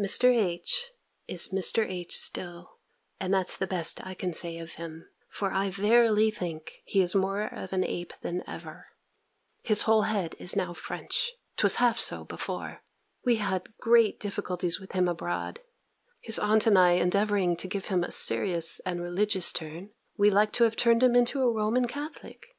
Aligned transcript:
Mr. 0.00 0.34
H. 0.34 0.92
is 1.28 1.48
Mr. 1.48 1.86
H. 1.86 2.16
still; 2.16 2.78
and 3.20 3.34
that's 3.34 3.58
the 3.58 3.66
best 3.66 4.00
I 4.06 4.14
can 4.14 4.32
say 4.32 4.56
of 4.58 4.76
him; 4.76 5.06
for 5.28 5.52
I 5.52 5.68
verily 5.68 6.30
think, 6.30 6.80
he 6.86 7.02
is 7.02 7.14
more 7.14 7.42
of 7.42 7.74
an 7.74 7.84
ape 7.84 8.14
than 8.22 8.42
ever. 8.48 8.86
His 9.62 9.82
whole 9.82 10.04
head 10.04 10.34
is 10.38 10.56
now 10.56 10.72
French. 10.72 11.34
'Twas 11.58 11.74
half 11.76 11.98
so 12.00 12.24
before. 12.24 12.82
We 13.22 13.36
had 13.36 13.76
great 13.76 14.18
difficulties 14.18 14.80
with 14.80 14.92
him 14.92 15.08
abroad: 15.08 15.60
his 16.20 16.38
aunt 16.38 16.66
and 16.66 16.78
I 16.78 16.92
endeavouring 16.92 17.54
to 17.56 17.68
give 17.68 17.88
him 17.88 18.02
a 18.02 18.10
serious 18.12 18.80
and 18.86 19.02
religious 19.02 19.52
turn, 19.52 19.90
we 20.16 20.28
had 20.28 20.34
like 20.36 20.52
to 20.52 20.64
have 20.64 20.76
turned 20.76 21.02
him 21.02 21.14
into 21.14 21.42
a 21.42 21.52
Roman 21.52 21.86
Catholic. 21.86 22.46